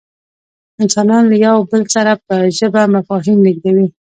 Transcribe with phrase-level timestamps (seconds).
[0.83, 3.87] انسانان له یو بل سره په ژبه مفاهیم لېږدوي.